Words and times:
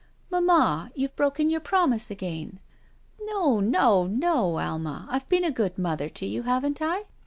"Mamma, 0.31 0.89
you've 0.95 1.15
broken 1.15 1.51
your 1.51 1.59
promise 1.59 2.09
again." 2.09 2.59
"No! 3.21 3.59
No! 3.59 4.07
No! 4.07 4.57
Alma, 4.57 5.05
I've 5.11 5.29
been 5.29 5.43
a 5.45 5.51
good 5.51 5.77
mother 5.77 6.09
to 6.09 6.25
you, 6.25 6.41
haven't 6.41 6.81
I?" 6.81 7.05